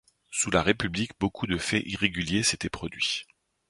Sous 0.31 0.49
la 0.49 0.63
république 0.63 1.11
beaucoup 1.19 1.45
de 1.45 1.59
faits 1.59 1.83
irréguliers 1.85 2.41
s’étaient 2.41 2.69
produits. 2.71 3.27